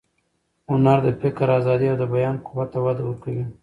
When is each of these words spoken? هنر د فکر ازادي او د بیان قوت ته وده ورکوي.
هنر 0.69 0.97
د 1.03 1.09
فکر 1.21 1.47
ازادي 1.59 1.87
او 1.91 1.97
د 2.01 2.05
بیان 2.13 2.35
قوت 2.45 2.67
ته 2.73 2.79
وده 2.85 3.01
ورکوي. 3.05 3.45